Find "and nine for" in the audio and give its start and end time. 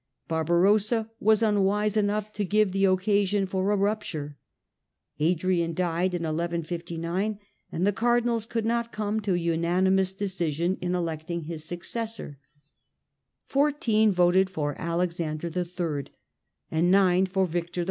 16.71-17.45